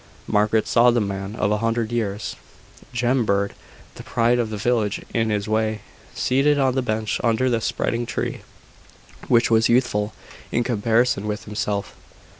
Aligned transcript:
Margaret 0.25 0.67
saw 0.67 0.89
the 0.89 0.99
man 0.99 1.35
of 1.35 1.51
a 1.51 1.59
hundred 1.59 1.91
years, 1.91 2.35
Jem 2.91 3.23
Bird, 3.23 3.53
the 3.93 4.01
pride 4.01 4.39
of 4.39 4.49
the 4.49 4.57
village 4.57 5.01
in 5.13 5.29
his 5.29 5.47
way, 5.47 5.81
seated 6.15 6.57
on 6.57 6.73
the 6.73 6.81
bench 6.81 7.21
under 7.23 7.51
the 7.51 7.61
spreading 7.61 8.07
tree, 8.07 8.41
which 9.27 9.51
was 9.51 9.69
youthful 9.69 10.15
in 10.51 10.63
comparison 10.63 11.27
with 11.27 11.43
himself. 11.45 11.95